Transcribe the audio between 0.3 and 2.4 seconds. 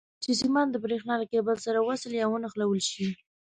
سیمان د برېښنا له کیبل سره وصل یا